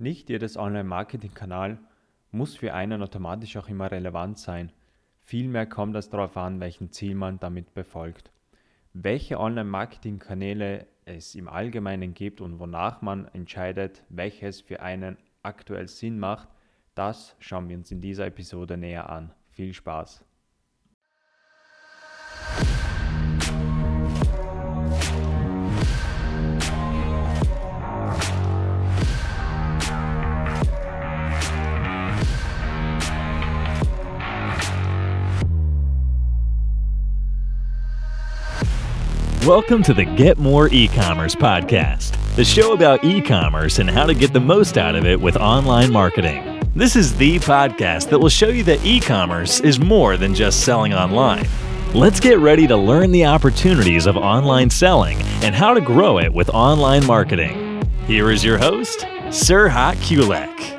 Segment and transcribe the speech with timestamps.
[0.00, 1.80] Nicht jedes Online-Marketing-Kanal
[2.30, 4.70] muss für einen automatisch auch immer relevant sein.
[5.18, 8.30] Vielmehr kommt es darauf an, welchen Ziel man damit befolgt.
[8.92, 16.20] Welche Online-Marketing-Kanäle es im Allgemeinen gibt und wonach man entscheidet, welches für einen aktuell Sinn
[16.20, 16.48] macht,
[16.94, 19.34] das schauen wir uns in dieser Episode näher an.
[19.50, 20.27] Viel Spaß!
[39.48, 44.34] Welcome to the Get More E-commerce podcast, the show about e-commerce and how to get
[44.34, 46.60] the most out of it with online marketing.
[46.74, 50.92] This is the podcast that will show you that e-commerce is more than just selling
[50.92, 51.48] online.
[51.94, 56.30] Let's get ready to learn the opportunities of online selling and how to grow it
[56.30, 57.82] with online marketing.
[58.06, 60.76] Here is your host, Sirhat Kulek.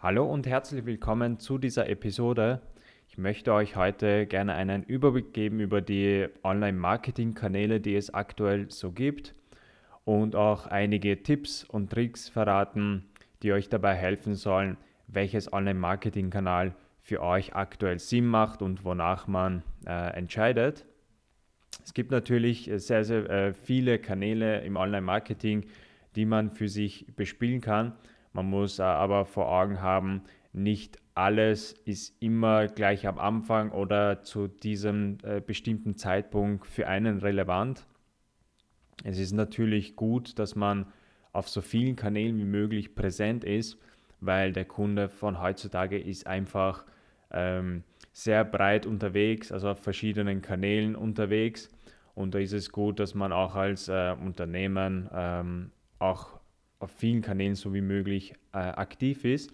[0.00, 2.62] Hallo und herzlich willkommen zu dieser Episode
[3.10, 8.92] Ich möchte euch heute gerne einen Überblick geben über die Online-Marketing-Kanäle, die es aktuell so
[8.92, 9.34] gibt
[10.04, 13.04] und auch einige Tipps und Tricks verraten,
[13.42, 14.76] die euch dabei helfen sollen,
[15.08, 20.86] welches Online-Marketing-Kanal für euch aktuell Sinn macht und wonach man äh, entscheidet.
[21.84, 25.66] Es gibt natürlich sehr, sehr äh, viele Kanäle im Online-Marketing,
[26.14, 27.92] die man für sich bespielen kann.
[28.32, 30.22] Man muss äh, aber vor Augen haben,
[30.52, 37.18] nicht alles ist immer gleich am Anfang oder zu diesem äh, bestimmten Zeitpunkt für einen
[37.18, 37.86] relevant.
[39.04, 40.86] Es ist natürlich gut, dass man
[41.32, 43.78] auf so vielen Kanälen wie möglich präsent ist,
[44.20, 46.84] weil der Kunde von heutzutage ist einfach
[47.30, 51.70] ähm, sehr breit unterwegs, also auf verschiedenen Kanälen unterwegs.
[52.14, 56.40] Und da ist es gut, dass man auch als äh, Unternehmen ähm, auch
[56.80, 59.52] auf vielen Kanälen so wie möglich äh, aktiv ist.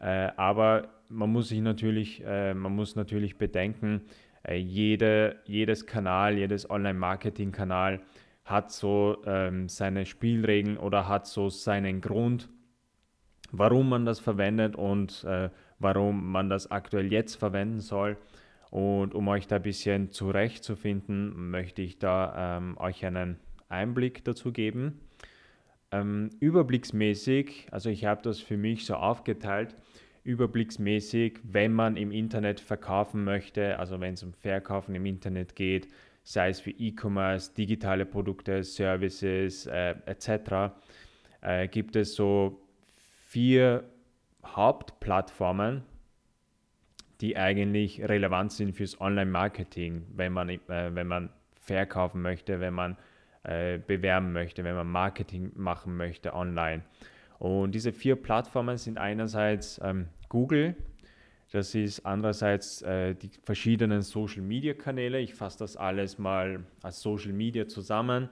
[0.00, 4.02] Äh, aber man muss sich natürlich, äh, man muss natürlich bedenken,
[4.42, 8.00] äh, jede, jedes Kanal, jedes Online-Marketing-Kanal
[8.44, 12.48] hat so ähm, seine Spielregeln oder hat so seinen Grund,
[13.52, 18.16] warum man das verwendet und äh, warum man das aktuell jetzt verwenden soll.
[18.70, 23.38] Und um euch da ein bisschen zurechtzufinden, möchte ich da ähm, euch einen
[23.68, 25.00] Einblick dazu geben.
[25.92, 29.76] Ähm, überblicksmäßig, also ich habe das für mich so aufgeteilt,
[30.24, 35.88] überblicksmäßig, wenn man im Internet verkaufen möchte, also wenn es um Verkaufen im Internet geht,
[36.22, 40.74] sei es für E-Commerce, digitale Produkte, Services äh, etc.,
[41.40, 42.60] äh, gibt es so
[43.26, 43.84] vier
[44.44, 45.82] Hauptplattformen,
[47.20, 52.96] die eigentlich relevant sind fürs Online-Marketing, wenn man, äh, wenn man verkaufen möchte, wenn man
[53.42, 56.82] äh, bewerben möchte, wenn man Marketing machen möchte online.
[57.40, 60.76] Und diese vier Plattformen sind einerseits ähm, Google,
[61.52, 65.18] das ist andererseits äh, die verschiedenen Social Media Kanäle.
[65.18, 68.28] Ich fasse das alles mal als Social Media zusammen.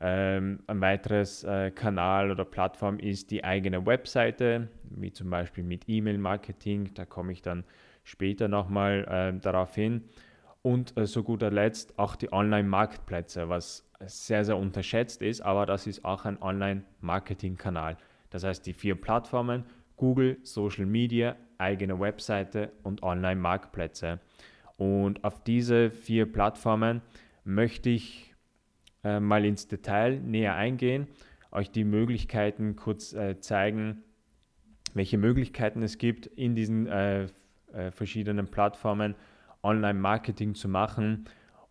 [0.00, 5.88] Ähm, ein weiteres äh, Kanal oder Plattform ist die eigene Webseite, wie zum Beispiel mit
[5.88, 6.94] E-Mail-Marketing.
[6.94, 7.64] Da komme ich dann
[8.04, 9.04] später nochmal
[9.36, 10.04] äh, darauf hin.
[10.62, 15.86] Und äh, zu guter Letzt auch die Online-Marktplätze, was sehr, sehr unterschätzt ist, aber das
[15.86, 17.96] ist auch ein Online-Marketing-Kanal.
[18.34, 19.62] Das heißt, die vier Plattformen,
[19.96, 24.18] Google, Social Media, eigene Webseite und Online-Marktplätze.
[24.76, 27.00] Und auf diese vier Plattformen
[27.44, 28.34] möchte ich
[29.04, 31.06] äh, mal ins Detail näher eingehen,
[31.52, 34.02] euch die Möglichkeiten kurz äh, zeigen,
[34.94, 37.26] welche Möglichkeiten es gibt, in diesen äh,
[37.72, 39.14] äh verschiedenen Plattformen
[39.62, 41.26] Online-Marketing zu machen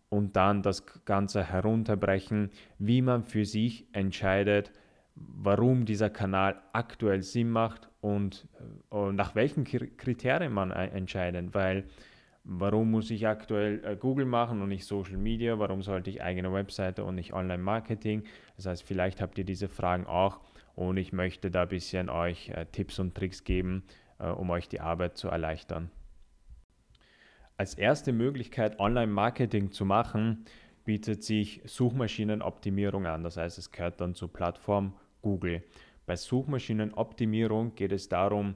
[0.08, 4.72] und dann das Ganze herunterbrechen, wie man für sich entscheidet,
[5.16, 8.48] warum dieser Kanal aktuell Sinn macht und,
[8.88, 11.84] und äh, nach welchen Kriterien man entscheidet, weil
[12.42, 16.52] warum muss ich aktuell äh, Google machen und nicht Social Media, warum sollte ich eigene
[16.52, 18.24] Webseite und nicht Online-Marketing,
[18.56, 20.40] das heißt vielleicht habt ihr diese Fragen auch
[20.74, 23.84] und ich möchte da ein bisschen euch äh, Tipps und Tricks geben,
[24.16, 25.90] um euch die Arbeit zu erleichtern.
[27.56, 30.44] Als erste Möglichkeit Online-Marketing zu machen,
[30.84, 33.24] bietet sich Suchmaschinenoptimierung an.
[33.24, 34.94] Das heißt, es gehört dann zur Plattform
[35.24, 35.62] Google.
[36.04, 38.54] Bei Suchmaschinenoptimierung geht es darum,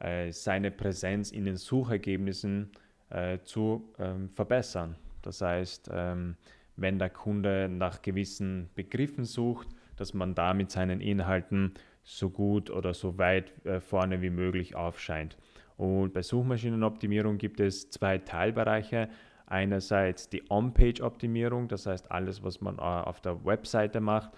[0.00, 2.72] äh, seine Präsenz in den Suchergebnissen
[3.10, 4.96] äh, zu ähm, verbessern.
[5.22, 6.36] Das heißt, ähm,
[6.76, 12.68] wenn der Kunde nach gewissen Begriffen sucht, dass man da mit seinen Inhalten so gut
[12.70, 15.36] oder so weit äh, vorne wie möglich aufscheint.
[15.76, 19.08] Und bei Suchmaschinenoptimierung gibt es zwei Teilbereiche.
[19.46, 24.30] Einerseits die On-Page-Optimierung, das heißt alles, was man auf der Webseite macht.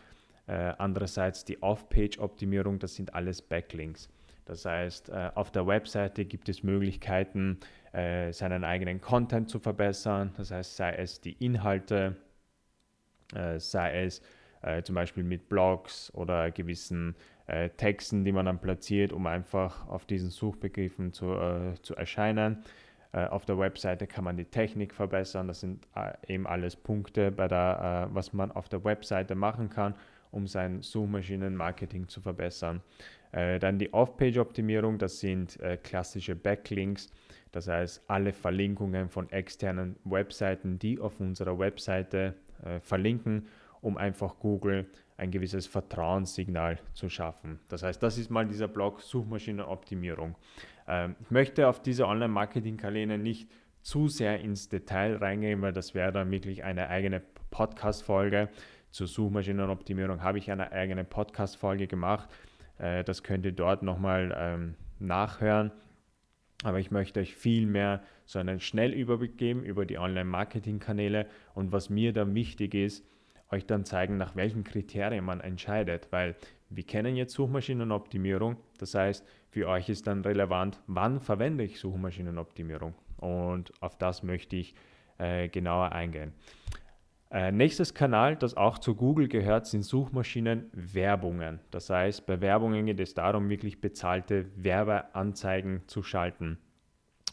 [0.50, 4.08] Äh, andererseits die Off-Page-Optimierung, das sind alles Backlinks.
[4.46, 7.60] Das heißt, äh, auf der Webseite gibt es Möglichkeiten,
[7.92, 10.32] äh, seinen eigenen Content zu verbessern.
[10.36, 12.16] Das heißt, sei es die Inhalte,
[13.58, 14.22] sei es
[14.82, 17.14] zum Beispiel mit Blogs oder gewissen
[17.76, 21.32] Texten, die man dann platziert, um einfach auf diesen Suchbegriffen zu,
[21.80, 22.64] zu erscheinen.
[23.12, 25.46] Auf der Webseite kann man die Technik verbessern.
[25.46, 25.86] Das sind
[26.26, 29.94] eben alles Punkte, bei der, was man auf der Webseite machen kann,
[30.30, 32.82] um sein Suchmaschinenmarketing zu verbessern.
[33.32, 37.10] Dann die Off-Page-Optimierung, das sind klassische Backlinks.
[37.52, 42.34] Das heißt, alle Verlinkungen von externen Webseiten, die auf unserer Webseite
[42.82, 43.46] verlinken,
[43.82, 44.86] um einfach Google
[45.16, 47.60] ein gewisses Vertrauenssignal zu schaffen.
[47.68, 50.34] Das heißt, das ist mal dieser Blog Suchmaschinenoptimierung.
[50.88, 53.48] Ähm, ich möchte auf diese Online-Marketing-Kanäle nicht
[53.82, 58.48] zu sehr ins Detail reingehen, weil das wäre dann wirklich eine eigene Podcast-Folge.
[58.90, 62.28] Zur Suchmaschinenoptimierung habe ich eine eigene Podcast-Folge gemacht.
[62.78, 65.70] Äh, das könnt ihr dort nochmal ähm, nachhören.
[66.62, 71.88] Aber ich möchte euch viel mehr so einen Schnellüberblick geben über die Online-Marketing-Kanäle und was
[71.88, 73.04] mir dann wichtig ist,
[73.50, 76.36] euch dann zeigen, nach welchen Kriterien man entscheidet, weil
[76.68, 82.94] wir kennen jetzt Suchmaschinenoptimierung, das heißt, für euch ist dann relevant, wann verwende ich Suchmaschinenoptimierung
[83.16, 84.74] und auf das möchte ich
[85.18, 86.32] äh, genauer eingehen.
[87.32, 91.60] Äh, nächstes Kanal, das auch zu Google gehört, sind Suchmaschinenwerbungen.
[91.70, 96.58] Das heißt, bei Werbungen geht es darum, wirklich bezahlte Werbeanzeigen zu schalten.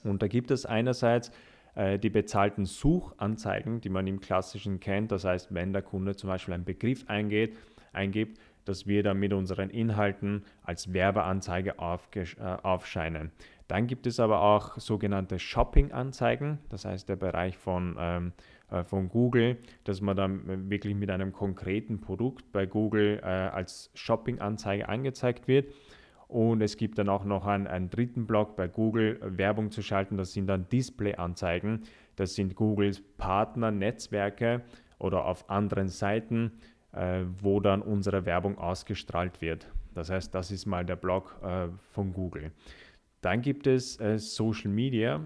[0.03, 1.31] Und da gibt es einerseits
[1.73, 5.11] äh, die bezahlten Suchanzeigen, die man im klassischen kennt.
[5.11, 7.57] Das heißt, wenn der Kunde zum Beispiel einen Begriff eingeht,
[7.91, 13.31] eingibt, dass wir dann mit unseren Inhalten als Werbeanzeige äh, aufscheinen.
[13.67, 18.31] Dann gibt es aber auch sogenannte Shopping-Anzeigen, das heißt der Bereich von, ähm,
[18.71, 23.91] äh, von Google, dass man dann wirklich mit einem konkreten Produkt bei Google äh, als
[23.93, 25.73] Shopping-Anzeige angezeigt wird.
[26.27, 30.17] Und es gibt dann auch noch einen, einen dritten Block bei Google, Werbung zu schalten.
[30.17, 31.83] Das sind dann Display-Anzeigen.
[32.17, 34.63] Das sind Googles Partner-Netzwerke
[34.99, 36.76] oder auf anderen Seiten, äh,
[37.41, 39.67] wo dann unsere Werbung ausgestrahlt wird.
[39.93, 42.51] Das heißt, das ist mal der Block äh, von Google.
[43.21, 45.21] Dann gibt es äh, Social Media,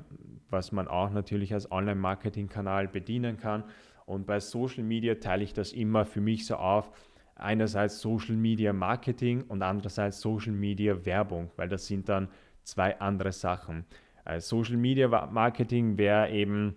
[0.50, 3.64] was man auch natürlich als Online-Marketing-Kanal bedienen kann.
[4.06, 6.92] Und bei Social Media teile ich das immer für mich so auf,
[7.36, 12.30] einerseits Social Media Marketing und andererseits Social Media Werbung, weil das sind dann
[12.64, 13.86] zwei andere Sachen.
[14.26, 16.76] Äh, Social Media Marketing wäre eben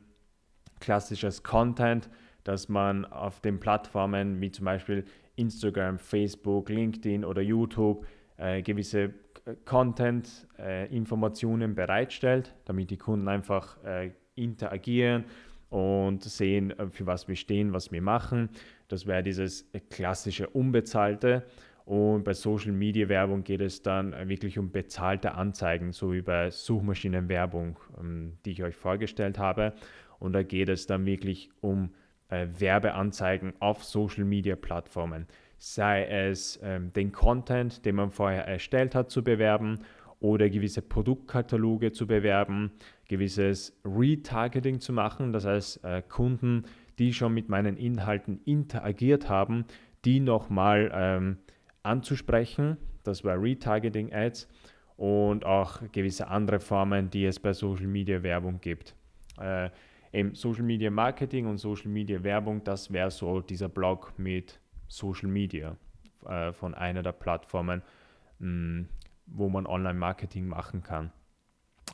[0.80, 2.10] klassisches Content,
[2.44, 5.04] dass man auf den Plattformen wie zum Beispiel
[5.36, 8.06] Instagram, Facebook, LinkedIn oder YouTube
[8.36, 9.14] äh, gewisse
[9.64, 15.24] Content-Informationen äh, bereitstellt, damit die Kunden einfach äh, interagieren
[15.70, 18.48] und sehen, äh, für was wir stehen, was wir machen.
[18.88, 21.44] Das wäre dieses klassische Unbezahlte.
[21.84, 26.50] Und bei Social Media Werbung geht es dann wirklich um bezahlte Anzeigen, so wie bei
[26.50, 29.74] Suchmaschinenwerbung, ähm, die ich euch vorgestellt habe.
[30.18, 31.90] Und da geht es dann wirklich um
[32.34, 35.26] äh, Werbeanzeigen auf Social Media Plattformen.
[35.58, 39.80] Sei es ähm, den Content, den man vorher erstellt hat, zu bewerben
[40.20, 42.72] oder gewisse Produktkataloge zu bewerben,
[43.08, 46.64] gewisses Retargeting zu machen, das heißt äh, Kunden,
[46.98, 49.64] die schon mit meinen Inhalten interagiert haben,
[50.04, 51.38] die nochmal ähm,
[51.82, 52.76] anzusprechen.
[53.02, 54.48] Das war Retargeting Ads
[54.96, 58.94] und auch gewisse andere Formen, die es bei Social Media Werbung gibt.
[59.38, 59.70] Äh,
[60.14, 65.28] eben Social Media Marketing und Social Media Werbung, das wäre so dieser Blog mit Social
[65.28, 65.76] Media
[66.26, 67.82] äh, von einer der Plattformen,
[68.38, 68.88] mh, mm,
[69.26, 71.10] wo man Online-Marketing machen kann.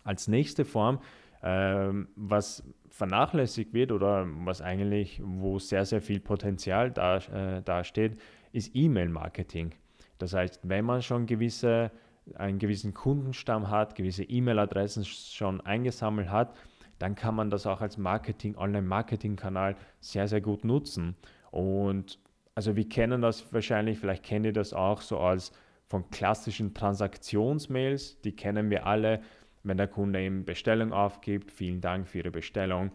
[0.04, 1.00] Als nächste Form
[1.42, 8.20] ähm, was vernachlässigt wird oder was eigentlich, wo sehr, sehr viel Potenzial da, äh, dasteht,
[8.52, 9.72] ist E-Mail-Marketing.
[10.18, 11.92] Das heißt, wenn man schon gewisse,
[12.34, 16.54] einen gewissen Kundenstamm hat, gewisse E-Mail-Adressen schon eingesammelt hat,
[17.00, 21.16] dann kann man das auch als Marketing, Online-Marketing-Kanal sehr, sehr gut nutzen.
[21.50, 22.21] Und
[22.54, 25.50] also wir kennen das wahrscheinlich, vielleicht kennt ihr das auch so als
[25.88, 29.21] von klassischen Transaktionsmails, die kennen wir alle
[29.62, 32.90] wenn der Kunde eben Bestellung aufgibt, vielen Dank für Ihre Bestellung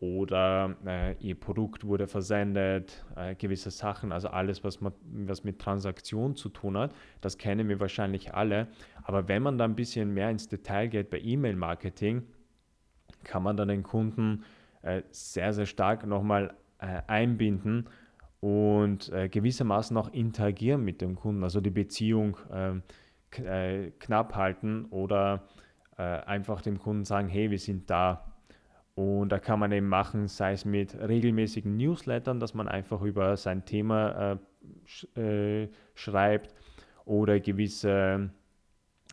[0.00, 5.58] oder äh, Ihr Produkt wurde versendet, äh, gewisse Sachen, also alles, was, man, was mit
[5.58, 8.68] Transaktion zu tun hat, das kennen wir wahrscheinlich alle.
[9.02, 12.22] Aber wenn man da ein bisschen mehr ins Detail geht bei E-Mail-Marketing,
[13.24, 14.44] kann man dann den Kunden
[14.82, 17.88] äh, sehr, sehr stark nochmal äh, einbinden
[18.40, 22.82] und äh, gewissermaßen auch interagieren mit dem Kunden, also die Beziehung ähm,
[23.36, 25.44] äh, knapp halten oder
[25.96, 28.32] einfach dem Kunden sagen, hey, wir sind da.
[28.94, 33.36] Und da kann man eben machen, sei es mit regelmäßigen Newslettern, dass man einfach über
[33.36, 34.38] sein Thema
[34.84, 35.08] sch
[35.96, 36.54] schreibt
[37.04, 38.30] oder gewisse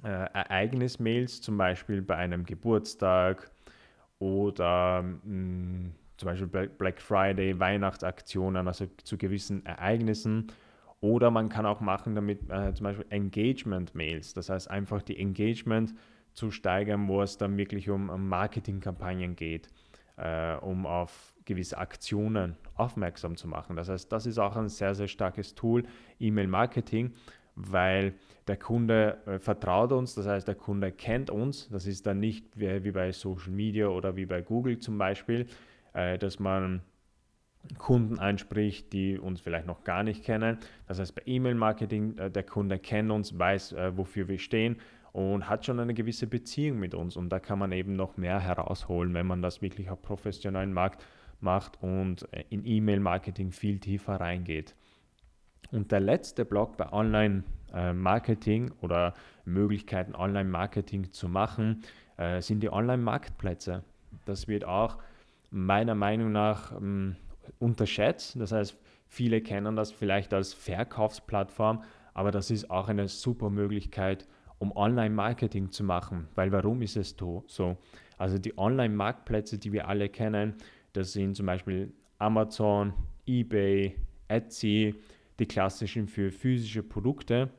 [0.04, 3.50] Ereignismails, zum Beispiel bei einem Geburtstag
[4.20, 10.48] oder mh, mm, zum Beispiel Black Friday, Weihnachtsaktionen, also zu gewissen Ereignissen.
[11.02, 15.94] Oder man kann auch machen damit äh, zum Beispiel Engagement-Mails, das heißt einfach die Engagement
[16.34, 19.68] zu steigern, wo es dann wirklich um, Marketingkampagnen geht,
[20.18, 23.76] äh, um auf gewisse Aktionen aufmerksam zu machen.
[23.76, 25.84] Das heißt, das ist auch ein sehr, sehr starkes Tool,
[26.20, 27.14] E-Mail-Marketing,
[27.56, 28.14] weil
[28.48, 31.70] der Kunde äh, vertraut uns, das heißt, der Kunde kennt uns.
[31.70, 35.48] Das ist dann nicht wie, bei Social Media oder wie bei Google zum Beispiel,
[35.94, 36.82] äh, dass man
[37.80, 40.60] Kunden anspricht, die uns vielleicht noch gar nicht kennen.
[40.88, 44.78] Das heißt, bei E-Mail-Marketing, äh, der Kunde kennt uns, weiß, wofür wir stehen
[45.14, 47.18] und hat schon eine gewisse Beziehung mit uns.
[47.18, 51.04] Und da kann man eben noch mehr herausholen, wenn man das wirklich auf professionellen Markt
[51.40, 54.76] macht und in E-Mail-Marketing viel tiefer reingeht.
[55.72, 59.14] Und der letzte Block bei Online-Marketing oder
[59.46, 61.82] Möglichkeiten, Online-Marketing zu machen,
[62.40, 63.84] sind die Online-Marktplätze.
[64.26, 64.98] Das wird auch
[65.52, 67.16] meiner Meinung nach ähm,
[67.60, 68.40] unterschätzt.
[68.40, 74.28] Das heißt, viele kennen das vielleicht als Verkaufsplattform, aber das ist auch eine super Möglichkeit,
[74.60, 76.28] um Online-Marketing zu machen.
[76.36, 77.16] Weil warum ist es
[77.48, 77.78] so?
[78.18, 80.56] Also die Online-Marktplätze, die wir alle kennen,
[80.94, 82.94] das sind zum Beispiel Amazon,
[83.28, 83.98] eBay,
[84.30, 84.96] Etsy,
[85.40, 87.50] die klassischen für physische Produkte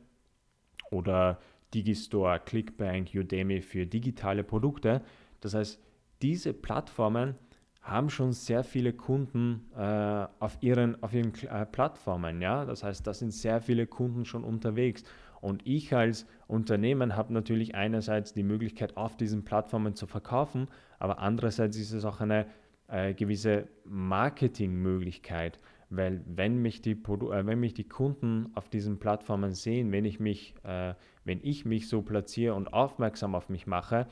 [0.90, 1.40] oder
[1.74, 5.02] Digistore, Clickbank, Udemy für digitale Produkte.
[5.40, 5.80] Das heißt,
[6.22, 7.34] diese Plattformen
[7.82, 12.40] haben schon sehr viele Kunden äh, auf ihren, auf ihren äh, Plattformen.
[12.40, 12.64] Ja?
[12.64, 15.04] Das heißt, da sind sehr viele Kunden schon unterwegs.
[15.40, 20.66] Und ich als Unternehmen habe natürlich einerseits die Möglichkeit, auf diesen Plattformen zu verkaufen,
[20.98, 22.46] aber andererseits ist es auch eine
[22.88, 25.58] äh, gewisse Marketingmöglichkeit,
[25.90, 30.20] weil wenn mich, die äh, wenn mich die Kunden auf diesen Plattformen sehen, wenn ich
[30.20, 34.06] mich, äh, wenn ich mich so platziere und aufmerksam auf mich mache,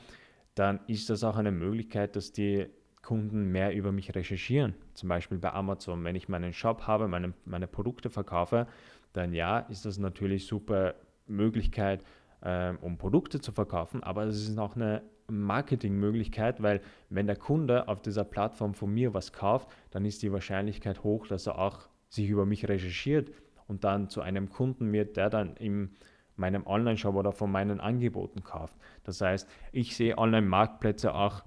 [0.55, 2.67] dann ist das auch eine Möglichkeit, dass die
[3.01, 4.73] Kunden mehr über mich recherchieren.
[4.93, 6.03] Zum Beispiel bei Amazon.
[6.03, 8.67] Wenn ich meinen Shop habe, meine, meine Produkte verkaufe,
[9.13, 10.95] dann ja, ist das natürlich super
[11.27, 12.03] Möglichkeit,
[12.41, 17.87] äh, um Produkte zu verkaufen, aber es ist auch eine Marketingmöglichkeit, weil wenn der Kunde
[17.87, 21.87] auf dieser Plattform von mir was kauft, dann ist die Wahrscheinlichkeit hoch, dass er auch
[22.09, 23.31] sich über mich recherchiert
[23.67, 25.91] und dann zu einem Kunden wird, der dann in
[26.35, 28.77] meinem Online-Shop oder von meinen Angeboten kauft.
[29.03, 31.43] Das heißt, ich sehe Online-Marktplätze auch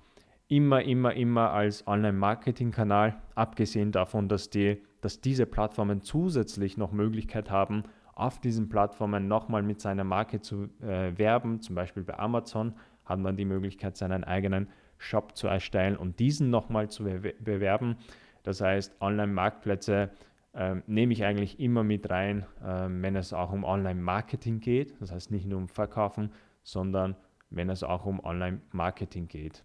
[0.48, 7.50] immer, immer, immer als Online-Marketing-Kanal, abgesehen davon, dass, die, dass diese Plattformen zusätzlich noch Möglichkeit
[7.50, 11.60] haben, auf diesen Plattformen nochmal mit seiner Marke zu äh, werben.
[11.60, 12.74] Zum Beispiel bei Amazon
[13.08, 17.96] hat man die Möglichkeit, seinen eigenen Shop zu erstellen und diesen nochmal zu be bewerben.
[18.42, 20.10] Das heißt, Online-Marktplätze
[20.54, 25.00] äh, nehme ich eigentlich immer mit rein, äh, wenn es auch um Online-Marketing geht.
[25.00, 27.16] Das heißt nicht nur um Verkaufen, sondern
[27.50, 29.64] wenn es auch um Online-Marketing geht.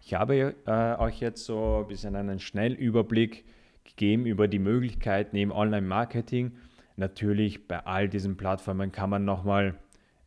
[0.00, 3.44] Ich habe äh, euch jetzt so ein bisschen einen Schnellüberblick
[3.84, 6.52] gegeben über die Möglichkeiten im Online-Marketing.
[6.96, 9.78] Natürlich bei all diesen Plattformen kann man nochmal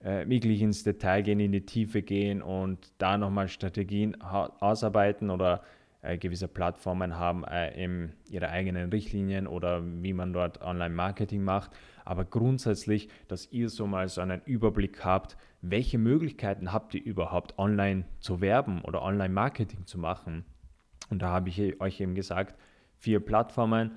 [0.06, 5.64] äh, wirklich ins Detail gehen, in die Tiefe gehen und da nochmal Strategien ausarbeiten oder
[6.04, 11.72] äh, gewisse Plattformen haben äh, ihre eigenen Richtlinien oder wie man dort Online-Marketing macht.
[12.06, 17.58] Aber grundsätzlich, dass ihr so mal so einen Überblick habt, welche Möglichkeiten habt ihr überhaupt
[17.58, 20.46] online zu werben oder Online-Marketing zu machen.
[21.10, 22.56] Und da habe ich euch eben gesagt,
[23.00, 23.94] vier Plattformen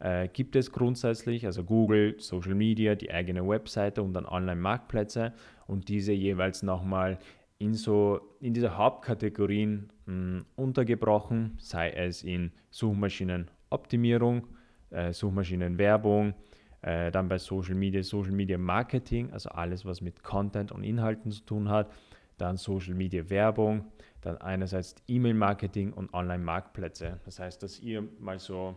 [0.00, 5.32] äh, gibt es grundsätzlich, also Google, Social Media, die eigene Webseite und dann Online-Marktplätze
[5.66, 7.18] und diese jeweils nochmal
[7.58, 14.46] in so in diese Hauptkategorien mh, hm, untergebrochen, sei es in Suchmaschinenoptimierung,
[14.88, 16.34] äh, Suchmaschinenwerbung,
[16.80, 21.30] äh, dann bei Social Media, Social Media Marketing, also alles, was mit Content und Inhalten
[21.30, 21.92] zu tun hat,
[22.38, 23.84] dann Social Media Werbung,
[24.22, 27.20] dann einerseits E-Mail Marketing und Online Marktplätze.
[27.26, 28.76] Das heißt, dass ihr mal so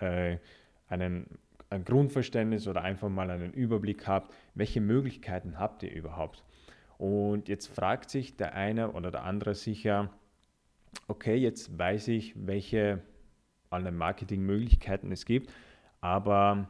[0.00, 0.38] äh,
[0.88, 1.38] einen,
[1.70, 6.44] ein Grundverständnis oder einfach mal einen Überblick habt, welche Möglichkeiten habt ihr überhaupt.
[6.98, 10.10] Und jetzt fragt sich der eine oder der andere sicher,
[11.08, 13.02] okay, jetzt weiß ich, welche
[13.70, 15.52] Online-Marketing-Möglichkeiten es gibt,
[16.00, 16.68] aber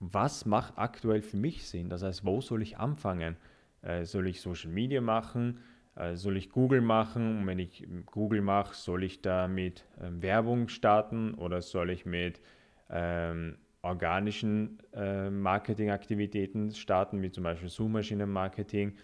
[0.00, 1.88] was macht aktuell für mich Sinn?
[1.88, 3.36] Das heißt, wo soll ich anfangen?
[3.82, 5.58] Äh, soll ich Social Media machen?
[5.98, 7.40] Äh, soll ich Google machen?
[7.40, 12.06] Und wenn ich Google mache, soll ich da mit ähm, Werbung starten oder soll ich
[12.06, 12.40] mit
[12.88, 18.96] ähm, organischen äh, Marketingaktivitäten starten, wie zum Beispiel Suchmaschinenmarketing?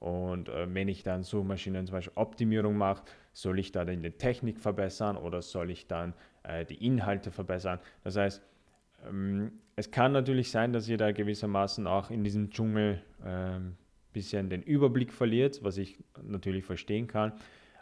[0.00, 4.10] Und äh, wenn ich dann Suchmaschinen zum Beispiel Optimierung mache, soll ich da dann die
[4.10, 7.78] Technik verbessern oder soll ich dann äh, die Inhalte verbessern?
[8.02, 8.42] Das heißt,
[9.08, 13.76] ähm, es kann natürlich sein, dass ihr da gewissermaßen auch in diesem Dschungel ähm,
[14.14, 17.34] bisschen den Überblick verliert, was ich natürlich verstehen kann.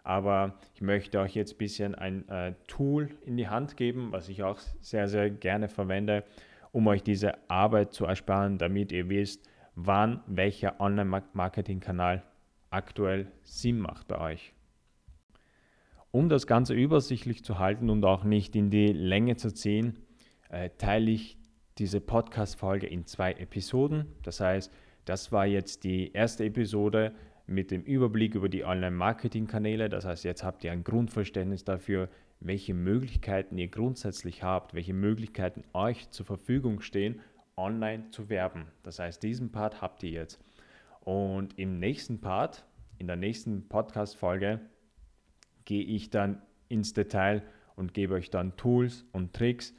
[0.03, 4.29] Aber ich möchte euch jetzt ein bisschen ein äh, Tool in die Hand geben, was
[4.29, 6.25] ich auch sehr, sehr gerne verwende,
[6.73, 12.25] um euch diese Arbeit zu ersparen, damit ihr wisst, wann welcher Online-Marketing-Kanal
[12.71, 14.53] aktuell Sinn macht bei euch.
[16.11, 19.99] Um das Ganze übersichtlich zu halten und auch nicht in die Länge zu ziehen,
[20.51, 21.39] äh, teile ich
[21.79, 24.07] diese Podcast-Folge in zwei Episoden.
[24.23, 24.73] Das heißt,
[25.05, 27.13] das war jetzt die erste Episode
[27.47, 29.89] mit dem Überblick über die Online-Marketing-Kanäle.
[29.89, 32.09] Das heißt, jetzt habt ihr ein Grundverständnis dafür,
[32.41, 37.21] welche Möglichkeiten ihr grundsätzlich habt, welche Möglichkeiten euch zur Verfügung stehen,
[37.57, 38.67] online zu werben.
[38.83, 40.41] Das heißt, diesen Part habt ihr jetzt.
[41.01, 42.65] Und im nächsten Part,
[42.99, 44.61] in der nächsten Podcast-Folge,
[45.65, 47.43] gehe ich dann ins Detail
[47.77, 49.75] und gebe euch dann Tools und Tricks,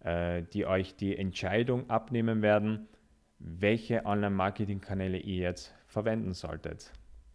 [0.00, 2.88] äh, die euch die Entscheidung abnehmen werden,
[3.38, 6.92] welche Online-Marketing-Kanäle ihr jetzt verwenden solltet.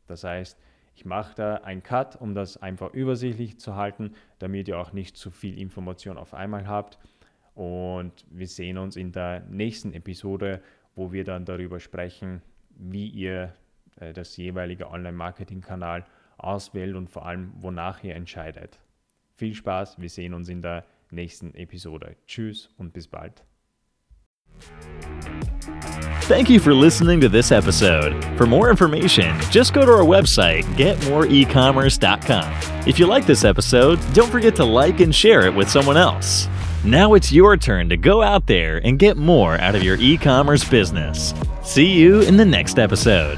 [0.07, 0.57] Das heißt,
[0.95, 5.17] ich mache da einen Cut, um das einfach übersichtlich zu halten, damit ihr auch nicht
[5.17, 6.99] zu viel Information auf einmal habt.
[7.55, 10.61] Und wir sehen uns in der nächsten Episode,
[10.95, 13.53] wo wir dann darüber sprechen, wie ihr
[13.99, 16.05] äh, das jeweilige Online-Marketing-Kanal
[16.37, 18.79] auswählt und vor allem, wonach ihr entscheidet.
[19.35, 22.15] Viel Spaß, wir sehen uns in der nächsten Episode.
[22.27, 23.43] Tschüss und bis bald.
[26.25, 28.23] Thank you for listening to this episode.
[28.37, 32.87] For more information, just go to our website, getmoreecommerce.com.
[32.87, 36.47] If you like this episode, don't forget to like and share it with someone else.
[36.85, 40.17] Now it's your turn to go out there and get more out of your e
[40.17, 41.33] commerce business.
[41.61, 43.37] See you in the next episode.